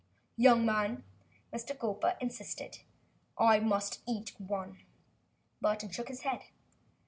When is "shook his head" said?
5.91-6.41